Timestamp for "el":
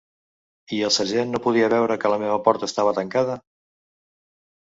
0.87-0.93